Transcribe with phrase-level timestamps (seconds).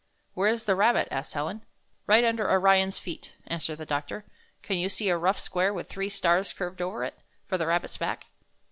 [0.35, 1.63] ''Where is the rabbit?" asked Helen.
[2.07, 4.25] ''Right under Orion's feet," answered the doctor.
[4.63, 7.97] "Can you see a rough square with three stars curved over it, for the rabbit's
[7.97, 8.25] back?